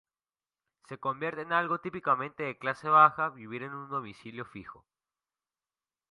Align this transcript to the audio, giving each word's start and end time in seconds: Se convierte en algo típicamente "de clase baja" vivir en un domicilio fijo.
Se 0.89 0.97
convierte 0.97 1.43
en 1.43 1.53
algo 1.53 1.79
típicamente 1.79 2.41
"de 2.41 2.57
clase 2.57 2.89
baja" 2.89 3.29
vivir 3.29 3.61
en 3.61 3.75
un 3.75 3.87
domicilio 3.87 4.45
fijo. 4.45 4.83